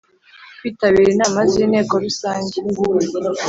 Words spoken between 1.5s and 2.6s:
z Inteko Rusange